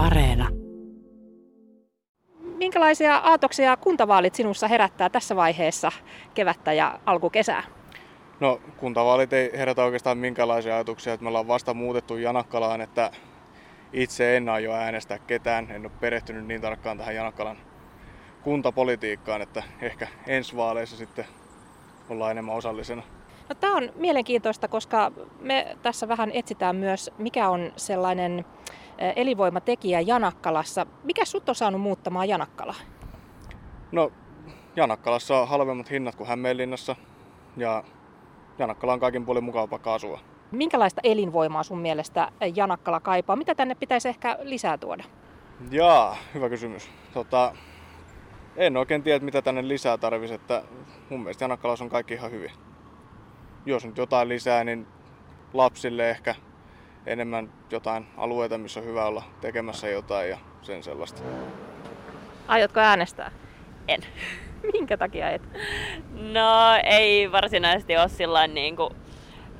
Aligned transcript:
Areena. 0.00 0.48
Minkälaisia 2.58 3.16
aatoksia 3.16 3.76
kuntavaalit 3.76 4.34
sinussa 4.34 4.68
herättää 4.68 5.08
tässä 5.08 5.36
vaiheessa 5.36 5.92
kevättä 6.34 6.72
ja 6.72 7.00
alkukesää? 7.06 7.62
No 8.40 8.60
kuntavaalit 8.76 9.32
ei 9.32 9.50
herätä 9.58 9.84
oikeastaan 9.84 10.18
minkälaisia 10.18 10.74
ajatuksia. 10.74 11.12
Että 11.12 11.24
me 11.24 11.28
ollaan 11.28 11.48
vasta 11.48 11.74
muutettu 11.74 12.16
Janakkalaan, 12.16 12.80
että 12.80 13.10
itse 13.92 14.36
en 14.36 14.48
aio 14.48 14.72
äänestää 14.72 15.18
ketään. 15.18 15.70
En 15.70 15.82
ole 15.82 15.92
perehtynyt 16.00 16.46
niin 16.46 16.60
tarkkaan 16.60 16.98
tähän 16.98 17.14
Janakkalan 17.14 17.56
kuntapolitiikkaan, 18.42 19.42
että 19.42 19.62
ehkä 19.80 20.08
ensi 20.26 20.56
vaaleissa 20.56 20.96
sitten 20.96 21.24
ollaan 22.08 22.30
enemmän 22.30 22.54
osallisena. 22.54 23.02
No, 23.50 23.54
tämä 23.54 23.76
on 23.76 23.92
mielenkiintoista, 23.94 24.68
koska 24.68 25.12
me 25.40 25.76
tässä 25.82 26.08
vähän 26.08 26.30
etsitään 26.32 26.76
myös, 26.76 27.10
mikä 27.18 27.48
on 27.48 27.72
sellainen 27.76 28.44
elinvoimatekijä 29.16 30.00
Janakkalassa. 30.00 30.86
Mikä 31.04 31.24
sut 31.24 31.48
on 31.48 31.54
saanut 31.54 31.80
muuttamaan 31.80 32.28
Janakkalaa? 32.28 32.74
No, 33.92 34.12
Janakkalassa 34.76 35.40
on 35.40 35.48
halvemmat 35.48 35.90
hinnat 35.90 36.14
kuin 36.14 36.28
Hämeenlinnassa 36.28 36.96
ja 37.56 37.84
Janakkala 38.58 38.92
on 38.92 39.00
kaikin 39.00 39.24
puolin 39.26 39.44
mukava 39.44 39.66
paikka 39.66 39.94
asua. 39.94 40.20
Minkälaista 40.50 41.00
elinvoimaa 41.04 41.62
sun 41.62 41.78
mielestä 41.78 42.32
Janakkala 42.54 43.00
kaipaa? 43.00 43.36
Mitä 43.36 43.54
tänne 43.54 43.74
pitäisi 43.74 44.08
ehkä 44.08 44.38
lisää 44.42 44.78
tuoda? 44.78 45.04
Jaa, 45.70 46.16
hyvä 46.34 46.48
kysymys. 46.48 46.90
Tota, 47.14 47.54
en 48.56 48.76
oikein 48.76 49.02
tiedä, 49.02 49.24
mitä 49.24 49.42
tänne 49.42 49.68
lisää 49.68 49.98
tarvisi, 49.98 50.34
että 50.34 50.62
mun 51.08 51.20
mielestä 51.20 51.44
Janakkalassa 51.44 51.84
on 51.84 51.90
kaikki 51.90 52.14
ihan 52.14 52.30
hyvin. 52.30 52.50
Jos 53.66 53.84
nyt 53.84 53.96
jotain 53.96 54.28
lisää, 54.28 54.64
niin 54.64 54.86
lapsille 55.52 56.10
ehkä 56.10 56.34
enemmän 57.06 57.52
jotain 57.70 58.06
alueita, 58.16 58.58
missä 58.58 58.80
on 58.80 58.86
hyvä 58.86 59.04
olla 59.04 59.22
tekemässä 59.40 59.88
jotain 59.88 60.30
ja 60.30 60.38
sen 60.62 60.82
sellaista. 60.82 61.22
Aiotko 62.48 62.80
äänestää? 62.80 63.30
En. 63.88 64.00
Minkä 64.72 64.96
takia 64.96 65.30
et? 65.30 65.42
No 66.12 66.50
ei 66.84 67.32
varsinaisesti 67.32 67.96
ole 67.96 68.08
sillä 68.08 68.46
niin 68.46 68.76
kuin 68.76 68.94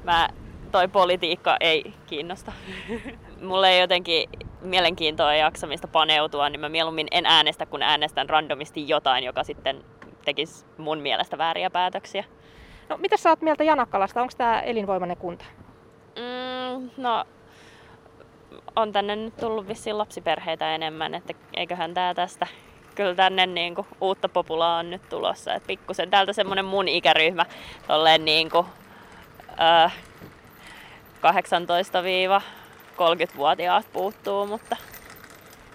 mä, 0.04 0.28
toi 0.72 0.88
politiikka 0.88 1.56
ei 1.60 1.94
kiinnosta. 2.06 2.52
Mulle 3.48 3.70
ei 3.70 3.80
jotenkin 3.80 4.28
mielenkiintoa 4.60 5.34
ja 5.34 5.44
jaksamista 5.44 5.88
paneutua, 5.88 6.48
niin 6.48 6.60
mä 6.60 6.68
mieluummin 6.68 7.08
en 7.10 7.26
äänestä, 7.26 7.66
kun 7.66 7.82
äänestän 7.82 8.28
randomisti 8.28 8.88
jotain, 8.88 9.24
joka 9.24 9.44
sitten 9.44 9.84
tekisi 10.24 10.66
mun 10.78 10.98
mielestä 10.98 11.38
vääriä 11.38 11.70
päätöksiä. 11.70 12.24
No 12.90 12.96
mitä 12.96 13.16
sä 13.16 13.30
oot 13.30 13.42
mieltä 13.42 13.64
Janakkalasta? 13.64 14.22
Onko 14.22 14.32
tämä 14.36 14.60
elinvoimainen 14.60 15.16
kunta? 15.16 15.44
Mm, 16.16 16.90
no 16.96 17.24
on 18.76 18.92
tänne 18.92 19.16
nyt 19.16 19.36
tullut 19.36 19.68
vissiin 19.68 19.98
lapsiperheitä 19.98 20.74
enemmän, 20.74 21.14
että 21.14 21.34
eiköhän 21.54 21.94
tää 21.94 22.14
tästä 22.14 22.46
kyllä 22.94 23.14
tänne 23.14 23.46
niin 23.46 23.74
kuin, 23.74 23.86
uutta 24.00 24.28
populaa 24.28 24.78
on 24.78 24.90
nyt 24.90 25.08
tulossa. 25.08 25.54
Et 25.54 25.66
pikkusen 25.66 26.10
täältä 26.10 26.32
semmonen 26.32 26.64
mun 26.64 26.88
ikäryhmä 26.88 27.46
tolleen 27.86 28.24
niin 28.24 28.50
kuin, 28.50 28.66
äh, 29.60 29.96
18-30-vuotiaat 31.20 33.86
puuttuu, 33.92 34.46
mutta 34.46 34.76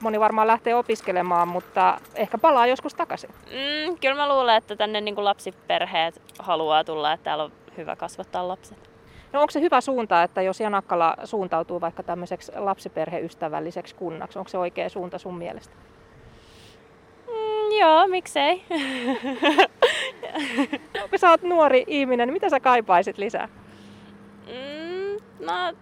moni 0.01 0.19
varmaan 0.19 0.47
lähtee 0.47 0.75
opiskelemaan, 0.75 1.47
mutta 1.47 1.97
ehkä 2.15 2.37
palaa 2.37 2.67
joskus 2.67 2.93
takaisin. 2.93 3.29
Mm, 3.29 3.97
kyllä 4.01 4.15
mä 4.15 4.29
luulen, 4.29 4.55
että 4.55 4.75
tänne 4.75 5.01
niin 5.01 5.15
kuin 5.15 5.25
lapsiperheet 5.25 6.21
haluaa 6.39 6.83
tulla, 6.83 7.13
että 7.13 7.23
täällä 7.23 7.43
on 7.43 7.51
hyvä 7.77 7.95
kasvattaa 7.95 8.47
lapset. 8.47 8.89
No 9.33 9.41
onko 9.41 9.51
se 9.51 9.61
hyvä 9.61 9.81
suunta, 9.81 10.23
että 10.23 10.41
jos 10.41 10.59
Janakkala 10.59 11.15
suuntautuu 11.23 11.81
vaikka 11.81 12.03
tämmöiseksi 12.03 12.51
lapsiperheystävälliseksi 12.55 13.95
kunnaksi, 13.95 14.39
onko 14.39 14.49
se 14.49 14.57
oikea 14.57 14.89
suunta 14.89 15.17
sun 15.17 15.37
mielestä? 15.37 15.75
Mm, 17.27 17.79
joo, 17.79 18.07
miksei. 18.07 18.63
no, 20.99 21.07
kun 21.09 21.19
sä 21.19 21.29
oot 21.29 21.41
nuori 21.41 21.83
ihminen, 21.87 22.27
niin 22.27 22.33
mitä 22.33 22.49
sä 22.49 22.59
kaipaisit 22.59 23.17
lisää? 23.17 23.49
Mm, 24.47 25.45
no, 25.45 25.73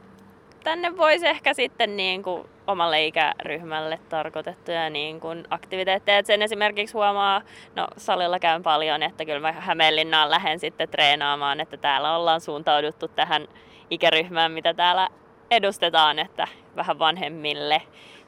tänne 0.64 0.98
voisi 0.98 1.28
ehkä 1.28 1.54
sitten 1.54 1.98
niin 1.98 2.24
kuin 2.24 2.48
omalle 2.68 3.06
ikäryhmälle 3.06 4.00
tarkoitettuja 4.10 4.90
niin 4.90 5.20
kuin 5.20 5.44
aktiviteetteja. 5.50 6.18
Et 6.18 6.26
sen 6.26 6.42
esimerkiksi 6.42 6.94
huomaa, 6.94 7.42
no 7.76 7.88
salilla 7.98 8.40
käyn 8.40 8.64
paljon, 8.64 9.04
että 9.04 9.26
kyllä 9.26 9.40
mä 9.40 9.52
Hämeenlinnaan 9.52 10.32
lähden 10.32 10.60
sitten 10.60 10.90
treenaamaan, 10.90 11.60
että 11.60 11.78
täällä 11.78 12.16
ollaan 12.16 12.42
suuntauduttu 12.42 13.08
tähän 13.08 13.48
ikäryhmään, 13.90 14.52
mitä 14.52 14.74
täällä 14.74 15.10
edustetaan, 15.52 16.20
että 16.20 16.48
vähän 16.76 17.00
vanhemmille 17.00 17.82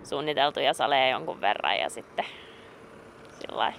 suunniteltuja 0.04 0.74
saleja 0.74 1.10
jonkun 1.10 1.42
verran 1.42 1.78
ja 1.78 1.90
sitten 1.90 2.26
sillä 3.40 3.74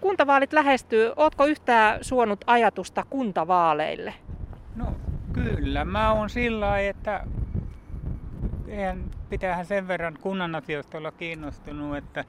Kuntavaalit 0.00 0.52
lähestyy. 0.52 1.12
Ootko 1.16 1.46
yhtään 1.46 1.98
suonut 2.04 2.40
ajatusta 2.46 3.04
kuntavaaleille? 3.10 4.14
No 4.76 4.86
kyllä, 5.32 5.84
mä 5.84 6.12
oon 6.12 6.30
sillä 6.30 6.78
että 6.78 7.24
eihän, 8.70 9.04
pitäähän 9.28 9.66
sen 9.66 9.88
verran 9.88 10.18
kunnan 10.20 10.54
asioista 10.54 10.98
olla 10.98 11.12
kiinnostunut, 11.12 11.96
että 11.96 12.24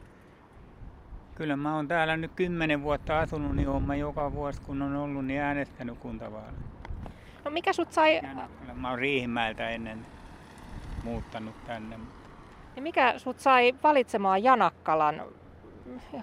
kyllä 1.35 1.55
mä 1.55 1.75
oon 1.75 1.87
täällä 1.87 2.17
nyt 2.17 2.31
kymmenen 2.35 2.83
vuotta 2.83 3.19
asunut, 3.19 3.55
niin 3.55 3.69
oon 3.69 3.83
mä 3.83 3.95
joka 3.95 4.33
vuosi 4.33 4.61
kun 4.61 4.81
on 4.81 4.95
ollut, 4.95 5.25
niin 5.25 5.41
äänestänyt 5.41 5.97
kuntavaaleja. 5.99 6.53
No 7.45 7.51
mikä 7.51 7.73
sut 7.73 7.91
sai... 7.91 8.21
Kyllä 8.59 8.73
mä 8.73 8.89
oon 8.89 8.99
Riihimäeltä 8.99 9.69
ennen 9.69 10.05
muuttanut 11.03 11.65
tänne. 11.67 11.99
Ja 12.75 12.81
mikä 12.81 13.13
sut 13.19 13.39
sai 13.39 13.75
valitsemaan 13.83 14.43
Janakkalan 14.43 15.21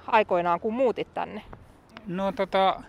aikoinaan, 0.06 0.60
kun 0.60 0.74
muutit 0.74 1.14
tänne? 1.14 1.42
No 2.06 2.32
tota, 2.32 2.82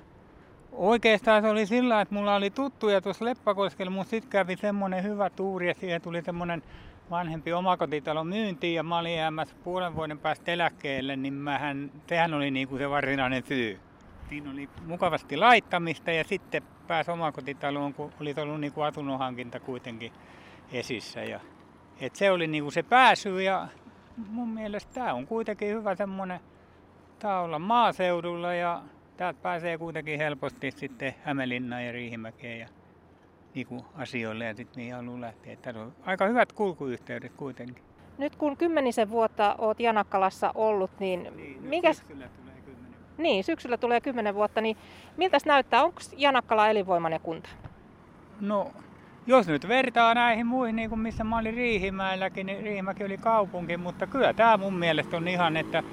oikeastaan 0.71 1.41
se 1.41 1.49
oli 1.49 1.65
sillä, 1.65 2.01
että 2.01 2.15
mulla 2.15 2.35
oli 2.35 2.49
tuttuja 2.49 3.01
tuossa 3.01 3.25
Leppäkoskella, 3.25 3.91
mutta 3.91 4.09
sitten 4.09 4.31
kävi 4.31 4.57
semmoinen 4.57 5.03
hyvä 5.03 5.29
tuuri 5.29 5.67
ja 5.67 5.73
siihen 5.73 6.01
tuli 6.01 6.21
semmoinen 6.21 6.63
vanhempi 7.09 7.53
omakotitalo 7.53 8.23
myyntiin 8.23 8.75
ja 8.75 8.83
mä 8.83 8.97
olin 8.97 9.15
jäämässä 9.15 9.55
puolen 9.63 9.95
vuoden 9.95 10.19
päästä 10.19 10.51
eläkkeelle, 10.51 11.15
niin 11.15 11.33
mähän, 11.33 11.91
sehän 12.07 12.33
oli 12.33 12.51
niin 12.51 12.67
kuin 12.67 12.79
se 12.79 12.89
varsinainen 12.89 13.43
syy. 13.45 13.79
Siinä 14.29 14.51
oli 14.51 14.69
mukavasti 14.85 15.37
laittamista 15.37 16.11
ja 16.11 16.23
sitten 16.23 16.63
pääsi 16.87 17.11
omakotitaloon, 17.11 17.93
kun 17.93 18.13
oli 18.21 18.33
ollut 18.37 18.59
niin 18.59 18.73
kuin 18.73 18.87
asunnonhankinta 18.87 19.59
kuitenkin 19.59 20.11
esissä. 20.71 21.23
Ja, 21.23 21.39
et 22.01 22.15
se 22.15 22.31
oli 22.31 22.47
niin 22.47 22.63
kuin 22.63 22.73
se 22.73 22.83
pääsy 22.83 23.41
ja 23.41 23.67
mun 24.27 24.49
mielestä 24.49 24.93
tämä 24.93 25.13
on 25.13 25.27
kuitenkin 25.27 25.69
hyvä 25.69 25.95
semmoinen, 25.95 26.39
olla 27.43 27.59
maaseudulla 27.59 28.53
ja 28.53 28.81
täältä 29.17 29.41
pääsee 29.41 29.77
kuitenkin 29.77 30.19
helposti 30.19 30.71
sitten 30.71 31.15
Hämeenlinnaan 31.23 31.85
ja 31.85 31.91
Riihimäkeen 31.91 32.59
ja 32.59 32.67
niin 33.55 33.67
asioille 33.95 34.45
ja 34.45 34.53
sitten 34.55 34.77
niihin 34.77 34.95
haluaa 34.95 35.21
lähteä. 35.21 35.55
Tässä 35.55 35.81
on 35.81 35.93
aika 36.05 36.25
hyvät 36.25 36.53
kulkuyhteydet 36.53 37.31
kuitenkin. 37.37 37.83
Nyt 38.17 38.35
kun 38.35 38.57
kymmenisen 38.57 39.09
vuotta 39.09 39.55
olet 39.57 39.79
Janakkalassa 39.79 40.51
ollut, 40.55 40.91
niin, 40.99 41.27
niin 41.35 41.61
mikä... 41.63 41.93
Syksyllä 41.93 42.27
tulee 42.27 42.55
kymmenen. 42.65 42.99
Niin, 43.17 43.43
syksyllä 43.43 43.77
tulee 43.77 44.01
kymmenen 44.01 44.35
vuotta, 44.35 44.61
niin 44.61 44.77
miltä 45.17 45.37
näyttää? 45.45 45.83
Onko 45.83 45.99
Janakkala 46.17 46.69
elinvoimainen 46.69 47.19
kunta? 47.21 47.49
No, 48.41 48.71
jos 49.27 49.47
nyt 49.47 49.67
vertaa 49.67 50.13
näihin 50.13 50.47
muihin, 50.47 50.75
niin 50.75 50.89
kuin 50.89 50.99
missä 50.99 51.23
mä 51.23 51.37
olin 51.37 51.53
Riihimäelläkin, 51.53 52.45
niin 52.45 52.63
Riihimäki 52.63 53.03
oli 53.03 53.17
kaupunki, 53.17 53.77
mutta 53.77 54.07
kyllä 54.07 54.33
tämä 54.33 54.57
mun 54.57 54.73
mielestä 54.73 55.17
on 55.17 55.27
ihan, 55.27 55.57
että 55.57 55.83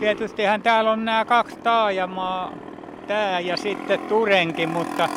tietystihän 0.00 0.62
täällä 0.62 0.90
on 0.90 1.04
nämä 1.04 1.24
kaksi 1.24 1.56
taajamaa, 1.56 2.52
tämä 3.06 3.40
ja 3.40 3.56
sitten 3.56 4.00
Turenkin, 4.00 4.68
mutta 4.68 5.08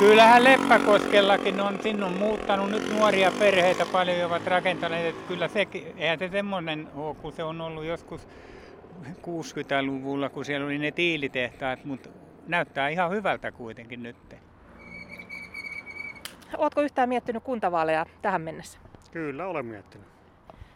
Kyllähän 0.00 0.44
Leppäkoskellakin 0.44 1.60
on, 1.60 1.78
sinne 1.82 2.04
on 2.04 2.18
muuttanut 2.18 2.70
nyt 2.70 2.92
nuoria 2.92 3.32
perheitä 3.38 3.86
paljon 3.92 4.18
ja 4.18 4.26
ovat 4.26 4.46
rakentaneet, 4.46 5.06
että 5.06 5.28
kyllä 5.28 5.48
se, 5.48 5.66
eihän 5.96 6.18
se 6.18 6.28
semmoinen 6.28 6.88
ole, 6.94 7.14
kun 7.14 7.32
se 7.32 7.44
on 7.44 7.60
ollut 7.60 7.84
joskus 7.84 8.28
60-luvulla, 9.04 10.28
kun 10.28 10.44
siellä 10.44 10.66
oli 10.66 10.78
ne 10.78 10.90
tiilitehtaat, 10.90 11.84
mutta 11.84 12.08
näyttää 12.46 12.88
ihan 12.88 13.10
hyvältä 13.10 13.52
kuitenkin 13.52 14.02
nyt. 14.02 14.16
Oletko 16.56 16.80
yhtään 16.80 17.08
miettinyt 17.08 17.42
kuntavaaleja 17.44 18.06
tähän 18.22 18.42
mennessä? 18.42 18.78
Kyllä, 19.10 19.46
olen 19.46 19.66
miettinyt. 19.66 20.06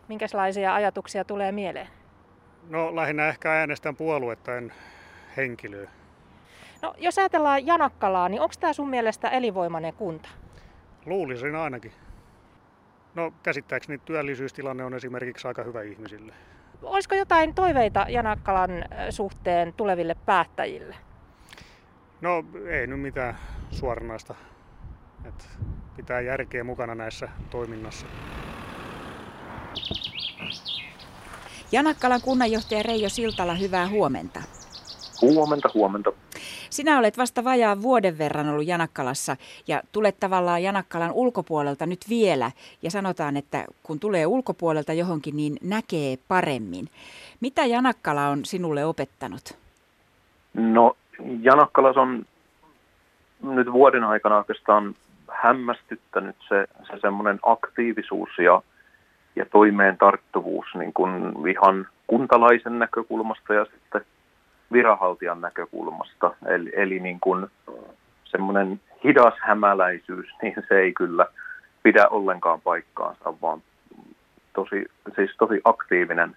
Minkälaisia 0.09 0.75
ajatuksia 0.75 1.25
tulee 1.25 1.53
mieleen? 1.53 1.89
No 2.69 2.97
lähinnä 2.97 3.29
ehkä 3.29 3.53
äänestän 3.53 3.97
puoluetta, 3.97 4.57
en 4.57 4.73
henkilöä. 5.37 5.91
No, 6.85 6.95
jos 6.99 7.19
ajatellaan 7.19 7.67
Janakkalaa, 7.67 8.29
niin 8.29 8.41
onko 8.41 8.55
tämä 8.61 8.73
sun 8.73 8.89
mielestä 8.89 9.29
elinvoimainen 9.29 9.95
kunta? 9.95 10.29
Luulisin 11.07 11.57
ainakin. 11.57 11.93
No 13.15 13.33
käsittääkseni 13.43 13.99
työllisyystilanne 13.99 14.85
on 14.85 14.95
esimerkiksi 14.95 15.49
aika 15.49 15.63
hyvä 15.63 15.83
ihmisille. 15.83 16.33
Olisiko 16.83 17.15
jotain 17.15 17.55
toiveita 17.55 18.07
Janakkalan 18.09 18.71
suhteen 19.11 19.73
tuleville 19.73 20.17
päättäjille? 20.27 20.97
No 22.21 22.45
ei 22.69 22.87
nyt 22.87 23.01
mitään 23.01 23.39
suoranaista. 23.71 24.35
Et 25.25 25.49
pitää 25.97 26.21
järkeä 26.21 26.65
mukana 26.65 26.95
näissä 26.95 27.29
toiminnassa. 27.51 28.07
Janakkalan 31.73 32.21
kunnanjohtaja 32.21 32.83
Reijo 32.83 33.09
Siltala, 33.09 33.55
hyvää 33.55 33.89
huomenta. 33.89 34.43
Huomenta, 35.23 35.71
huomenta. 35.75 36.13
Sinä 36.75 36.99
olet 36.99 37.19
vasta 37.19 37.45
vajaan 37.45 37.83
vuoden 37.83 38.19
verran 38.19 38.49
ollut 38.49 38.67
Janakkalassa 38.67 39.37
ja 39.67 39.83
tulet 39.93 40.21
tavallaan 40.21 40.63
Janakkalan 40.63 41.13
ulkopuolelta 41.13 41.87
nyt 41.87 42.01
vielä. 42.09 42.51
Ja 42.83 42.91
sanotaan, 42.91 43.37
että 43.37 43.65
kun 43.83 44.01
tulee 44.01 44.27
ulkopuolelta 44.27 44.93
johonkin, 44.93 45.37
niin 45.37 45.57
näkee 45.63 46.19
paremmin. 46.29 46.89
Mitä 47.41 47.65
Janakkala 47.65 48.29
on 48.29 48.45
sinulle 48.45 48.85
opettanut? 48.85 49.59
No 50.55 50.97
Janakkalas 51.41 51.97
on 51.97 52.25
nyt 53.43 53.73
vuoden 53.73 54.05
aikana 54.05 54.39
oikeastaan 54.39 54.95
hämmästyttänyt 55.29 56.37
se, 56.49 56.67
se 56.83 57.01
semmoinen 57.01 57.39
aktiivisuus 57.43 58.31
ja, 58.39 58.63
ja 59.37 59.47
toimeen 59.53 59.99
tarttuvuus 59.99 60.67
niin 60.75 60.93
kuin 60.93 61.13
ihan 61.51 61.87
kuntalaisen 62.07 62.79
näkökulmasta 62.79 63.55
ja 63.55 63.65
sitten 63.65 64.14
viranhaltijan 64.73 65.41
näkökulmasta. 65.41 66.35
Eli, 66.47 66.73
eli 66.77 67.01
niin 67.01 67.21
kuin 67.21 67.47
semmoinen 68.25 68.81
hidas 69.05 69.35
hämäläisyys, 69.41 70.27
niin 70.43 70.55
se 70.69 70.75
ei 70.75 70.93
kyllä 70.93 71.27
pidä 71.83 72.09
ollenkaan 72.09 72.61
paikkaansa, 72.61 73.35
vaan 73.43 73.63
tosi, 74.53 74.85
siis 75.15 75.31
tosi 75.39 75.61
aktiivinen, 75.65 76.37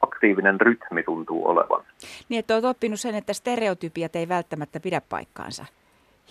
aktiivinen 0.00 0.60
rytmi 0.60 1.02
tuntuu 1.02 1.48
olevan. 1.48 1.84
Niin, 2.28 2.38
että 2.38 2.54
olet 2.54 2.64
oppinut 2.64 3.00
sen, 3.00 3.14
että 3.14 3.32
stereotypiat 3.32 4.16
ei 4.16 4.28
välttämättä 4.28 4.80
pidä 4.80 5.00
paikkaansa. 5.08 5.64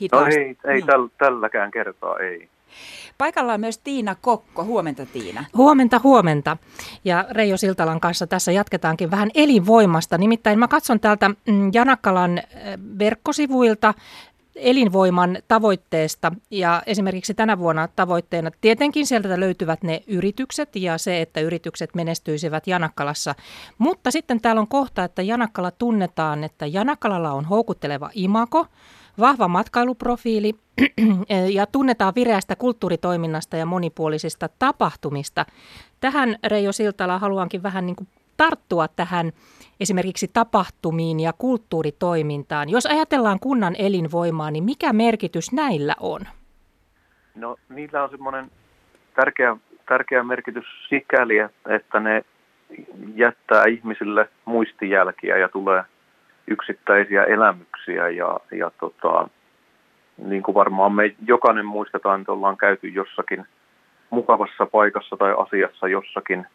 Hitaasti. 0.02 0.40
No 0.40 0.46
ei, 0.46 0.58
ei 0.66 0.74
niin. 0.74 0.86
täl, 0.86 1.08
tälläkään 1.18 1.72
kertaa 1.72 2.20
ei. 2.20 2.50
Paikalla 3.18 3.54
on 3.54 3.60
myös 3.60 3.78
Tiina 3.78 4.16
Kokko. 4.16 4.64
Huomenta 4.64 5.06
Tiina. 5.06 5.46
Huomenta, 5.58 6.02
huomenta. 6.04 6.58
Ja 7.06 7.26
Reijo 7.30 7.58
Siltalan 7.58 8.00
kanssa 8.00 8.28
tässä 8.28 8.52
jatketaankin 8.52 9.12
vähän 9.12 9.30
elinvoimasta. 9.36 10.18
Nimittäin 10.18 10.60
mä 10.60 10.68
katson 10.68 11.00
täältä 11.00 11.30
mm, 11.30 11.72
Janakkalan 11.74 12.38
äh, 12.38 12.46
verkkosivuilta 13.00 13.94
elinvoiman 14.56 15.38
tavoitteesta 15.48 16.32
ja 16.52 16.84
esimerkiksi 16.86 17.34
tänä 17.34 17.60
vuonna 17.60 17.88
tavoitteena 17.88 18.52
tietenkin 18.62 19.08
sieltä 19.08 19.40
löytyvät 19.40 19.84
ne 19.84 20.04
yritykset 20.08 20.76
ja 20.76 20.98
se, 20.98 21.22
että 21.22 21.40
yritykset 21.40 21.96
menestyisivät 21.96 22.68
Janakkalassa. 22.68 23.36
Mutta 23.78 24.12
sitten 24.12 24.42
täällä 24.42 24.62
on 24.62 24.68
kohta, 24.68 25.04
että 25.04 25.22
Janakkala 25.22 25.72
tunnetaan, 25.72 26.44
että 26.44 26.66
Janakkalalla 26.66 27.32
on 27.32 27.46
houkutteleva 27.46 28.10
imako, 28.14 28.68
vahva 29.20 29.48
matkailuprofiili 29.48 30.54
ja 31.58 31.66
tunnetaan 31.66 32.14
vireästä 32.16 32.56
kulttuuritoiminnasta 32.56 33.58
ja 33.58 33.66
monipuolisista 33.66 34.50
tapahtumista. 34.60 35.46
Tähän 36.00 36.36
Reijo 36.48 36.72
Siltala 36.72 37.20
haluankin 37.20 37.64
vähän 37.64 37.86
niin 37.86 37.96
kuin 37.96 38.08
tarttua 38.38 38.88
tähän 38.88 39.32
esimerkiksi 39.80 40.28
tapahtumiin 40.34 41.20
ja 41.20 41.34
kulttuuritoimintaan. 41.34 42.70
Jos 42.70 42.86
ajatellaan 42.86 43.40
kunnan 43.40 43.76
elinvoimaa, 43.80 44.52
niin 44.52 44.64
mikä 44.64 44.94
merkitys 44.94 45.52
näillä 45.52 45.96
on? 46.00 46.22
No 47.36 47.58
niillä 47.70 48.04
on 48.04 48.10
semmoinen 48.10 48.52
tärkeä, 49.16 49.58
tärkeä 49.86 50.24
merkitys 50.24 50.66
sikäli, 50.90 51.38
että 51.70 52.00
ne 52.00 52.26
jättää 53.16 53.64
ihmisille 53.66 54.30
muistijälkiä 54.46 55.38
ja 55.38 55.50
tulee 55.50 55.84
yksittäisiä 56.52 57.24
elämyksiä 57.24 58.10
ja, 58.10 58.40
ja 58.52 58.72
tota, 58.80 59.28
niin 60.18 60.44
kuin 60.44 60.56
varmaan 60.56 60.94
me 60.94 61.16
jokainen 61.28 61.66
muistetaan, 61.66 62.22
että 62.22 62.32
ollaan 62.32 62.58
käyty 62.58 62.88
jossakin 62.88 63.46
mukavassa 64.10 64.66
paikassa 64.66 65.18
tai 65.18 65.36
asiassa 65.38 65.88
jossakin 65.88 66.46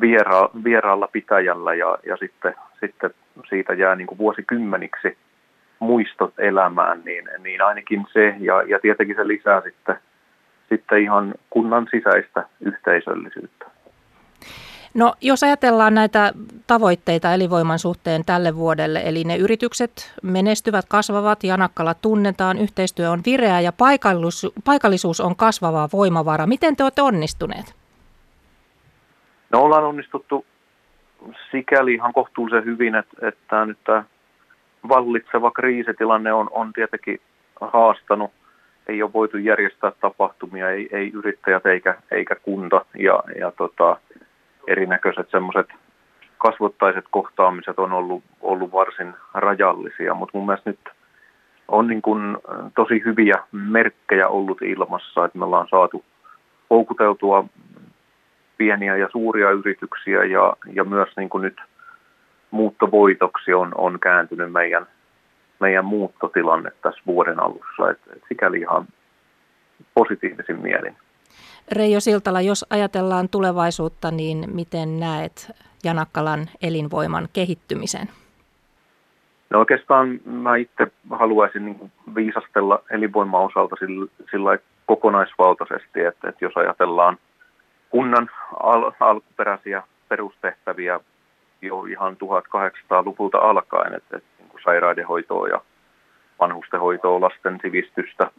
viera, 0.00 0.48
vieraalla 0.64 1.08
pitäjällä 1.08 1.74
ja, 1.74 1.98
ja 2.06 2.16
sitten, 2.16 2.54
sitten 2.80 3.10
siitä 3.48 3.74
jää 3.74 3.94
niin 3.94 4.06
kuin 4.06 4.18
vuosikymmeniksi 4.18 5.18
muistot 5.78 6.34
elämään, 6.38 7.02
niin, 7.04 7.28
niin 7.38 7.62
ainakin 7.62 8.06
se 8.12 8.34
ja, 8.38 8.62
ja 8.62 8.78
tietenkin 8.78 9.16
se 9.16 9.26
lisää 9.26 9.60
sitten, 9.60 9.96
sitten 10.68 11.02
ihan 11.02 11.34
kunnan 11.50 11.88
sisäistä 11.90 12.44
yhteisöllisyyttä. 12.60 13.64
No 14.94 15.14
jos 15.20 15.42
ajatellaan 15.42 15.94
näitä 15.94 16.32
tavoitteita 16.66 17.34
elinvoiman 17.34 17.78
suhteen 17.78 18.24
tälle 18.24 18.56
vuodelle, 18.56 19.02
eli 19.04 19.24
ne 19.24 19.36
yritykset 19.36 20.14
menestyvät, 20.22 20.84
kasvavat, 20.88 21.44
Janakkala 21.44 21.94
tunnetaan, 21.94 22.58
yhteistyö 22.58 23.10
on 23.10 23.20
vireä 23.26 23.60
ja 23.60 23.72
paikallisuus, 23.72 24.52
paikallisuus 24.64 25.20
on 25.20 25.36
kasvava 25.36 25.88
voimavara. 25.92 26.46
Miten 26.46 26.76
te 26.76 26.82
olette 26.82 27.02
onnistuneet? 27.02 27.74
No 29.50 29.60
ollaan 29.60 29.84
onnistuttu 29.84 30.46
sikäli 31.50 31.94
ihan 31.94 32.12
kohtuullisen 32.12 32.64
hyvin, 32.64 32.94
että, 32.94 33.28
että 33.28 33.66
nyt 33.66 33.78
tämä 33.84 34.04
vallitseva 34.88 35.50
kriisitilanne 35.50 36.32
on, 36.32 36.48
on 36.50 36.72
tietenkin 36.72 37.20
haastanut. 37.60 38.30
Ei 38.88 39.02
ole 39.02 39.12
voitu 39.12 39.36
järjestää 39.36 39.92
tapahtumia, 40.00 40.70
ei, 40.70 40.88
ei 40.92 41.10
yrittäjät 41.14 41.66
eikä, 41.66 41.94
eikä 42.10 42.34
kunta. 42.34 42.84
Ja, 42.98 43.22
ja 43.40 43.52
tota, 43.52 43.96
erinäköiset 44.68 45.30
semmoiset 45.30 45.66
kasvottaiset 46.38 47.04
kohtaamiset 47.10 47.78
on 47.78 47.92
ollut, 47.92 48.24
ollut 48.40 48.72
varsin 48.72 49.14
rajallisia, 49.34 50.14
mutta 50.14 50.38
mun 50.38 50.46
mielestä 50.46 50.70
nyt 50.70 50.80
on 51.68 51.86
niin 51.86 52.02
kuin 52.02 52.36
tosi 52.76 53.02
hyviä 53.04 53.34
merkkejä 53.52 54.28
ollut 54.28 54.62
ilmassa, 54.62 55.24
että 55.24 55.38
me 55.38 55.44
ollaan 55.44 55.68
saatu 55.70 56.04
houkuteltua 56.70 57.44
pieniä 58.58 58.96
ja 58.96 59.08
suuria 59.12 59.50
yrityksiä 59.50 60.24
ja, 60.24 60.52
ja 60.72 60.84
myös 60.84 61.08
niin 61.16 61.28
kuin 61.28 61.42
nyt 61.42 61.60
muuttovoitoksi 62.50 63.54
on, 63.54 63.72
on 63.74 64.00
kääntynyt 64.00 64.52
meidän, 64.52 64.86
meidän 65.60 65.84
muuttotilanne 65.84 66.70
tässä 66.82 67.02
vuoden 67.06 67.42
alussa. 67.42 67.90
Et, 67.90 67.98
et 68.16 68.22
sikäli 68.28 68.58
ihan 68.58 68.86
positiivisin 69.94 70.60
mielin. 70.60 70.96
Reijo 71.72 72.00
Siltala, 72.00 72.40
jos 72.40 72.66
ajatellaan 72.70 73.28
tulevaisuutta, 73.28 74.10
niin 74.10 74.44
miten 74.54 75.00
näet 75.00 75.50
Janakkalan 75.84 76.46
elinvoiman 76.62 77.28
kehittymisen? 77.32 78.08
No 79.50 79.58
oikeastaan 79.58 80.20
mä 80.24 80.56
itse 80.56 80.86
haluaisin 81.10 81.64
niin 81.64 81.92
viisastella 82.14 82.82
elinvoiman 82.90 83.44
osalta 83.44 83.76
sillä, 83.78 84.06
sillä 84.30 84.58
kokonaisvaltaisesti, 84.86 86.00
että, 86.00 86.28
että 86.28 86.44
jos 86.44 86.56
ajatellaan 86.56 87.18
kunnan 87.90 88.30
al- 88.60 88.92
alkuperäisiä 89.00 89.82
perustehtäviä 90.08 91.00
jo 91.62 91.84
ihan 91.84 92.16
1800-luvulta 92.16 93.38
alkaen, 93.38 93.94
että, 93.94 94.16
että 94.16 94.28
niin 94.38 94.62
sairaudenhoitoa 94.64 95.48
ja 95.48 95.60
vanhustenhoitoa, 96.40 97.20
lasten 97.20 97.58
sivistystä, 97.62 98.30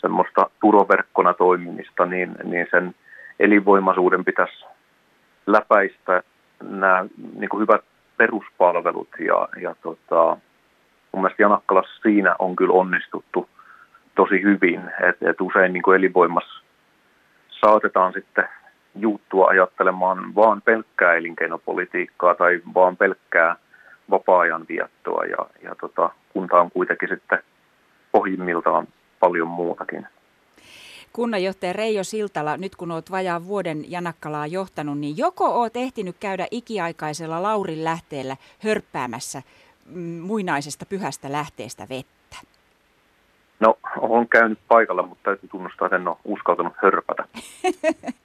semmoista 0.00 0.50
turoverkkona 0.60 1.34
toimimista, 1.34 2.06
niin, 2.06 2.36
niin 2.44 2.66
sen 2.70 2.94
elinvoimaisuuden 3.40 4.24
pitäisi 4.24 4.64
läpäistä 5.46 6.22
nämä 6.62 7.04
niin 7.38 7.48
kuin 7.48 7.60
hyvät 7.60 7.84
peruspalvelut. 8.16 9.08
Ja, 9.18 9.48
ja 9.60 9.74
tota, 9.82 10.36
mun 11.12 11.22
mielestä 11.22 11.42
Janakkalassa 11.42 12.02
siinä 12.02 12.36
on 12.38 12.56
kyllä 12.56 12.72
onnistuttu 12.72 13.48
tosi 14.14 14.42
hyvin, 14.42 14.80
että 15.08 15.30
et 15.30 15.40
usein 15.40 15.72
niin 15.72 15.82
kuin 15.82 15.96
elinvoimassa 15.96 16.62
saatetaan 17.48 18.12
sitten 18.12 18.48
juuttua 18.94 19.48
ajattelemaan 19.48 20.34
vaan 20.34 20.62
pelkkää 20.62 21.14
elinkeinopolitiikkaa 21.14 22.34
tai 22.34 22.60
vaan 22.74 22.96
pelkkää 22.96 23.56
vapaa-ajan 24.10 24.66
viettoa. 24.68 25.24
Ja, 25.24 25.46
ja 25.62 25.74
tota, 25.74 26.10
kunta 26.32 26.60
on 26.60 26.70
kuitenkin 26.70 27.08
sitten 27.08 27.38
pohjimmiltaan 28.12 28.88
paljon 29.20 29.48
muutakin. 29.48 30.06
Kunnanjohtaja 31.12 31.72
Reijo 31.72 32.04
Siltala, 32.04 32.56
nyt 32.56 32.76
kun 32.76 32.90
olet 32.90 33.10
vajaan 33.10 33.46
vuoden 33.46 33.90
Janakkalaa 33.90 34.46
johtanut, 34.46 34.98
niin 34.98 35.18
joko 35.18 35.60
olet 35.60 35.76
ehtinyt 35.76 36.16
käydä 36.20 36.46
ikiaikaisella 36.50 37.42
Laurin 37.42 37.84
lähteellä 37.84 38.36
hörppäämässä 38.58 39.42
mm, 39.86 40.00
muinaisesta 40.00 40.86
pyhästä 40.86 41.32
lähteestä 41.32 41.86
vettä? 41.88 42.36
No, 43.60 43.78
olen 44.00 44.28
käynyt 44.28 44.58
paikalla, 44.68 45.02
mutta 45.02 45.24
täytyy 45.24 45.48
tunnustaa, 45.48 45.86
että 45.86 45.96
en 45.96 46.08
ole 46.08 46.16
uskaltanut 46.24 46.72
hörpätä. 46.82 47.24